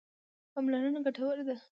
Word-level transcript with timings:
پاملرنه 0.53 0.99
ګټوره 1.05 1.43
ده. 1.47 1.55